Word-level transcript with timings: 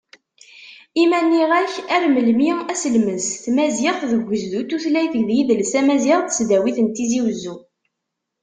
I 1.01 1.03
ma 1.09 1.19
nniɣ-k 1.25 1.73
ar 1.95 2.03
melmi 2.13 2.51
aselmeds 2.73 3.27
tmaziɣt 3.43 4.01
deg 4.11 4.21
ugezdu 4.23 4.61
n 4.63 4.67
tutlayt 4.69 5.13
d 5.27 5.29
yidles 5.35 5.73
amaziɣ 5.79 6.19
n 6.21 6.25
tesdawit 6.27 6.77
n 6.81 6.87
Tizi 6.95 7.19
Uzzu? 7.29 7.55